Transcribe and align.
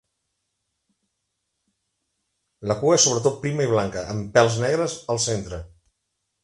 La 2.73 2.79
cua 2.81 2.97
és 2.99 3.07
sobretot 3.07 3.41
prima 3.47 3.69
i 3.69 3.75
blanca, 3.75 4.09
amb 4.17 4.35
pèls 4.39 4.61
negres 4.67 4.99
al 5.15 5.25
centre. 5.31 5.67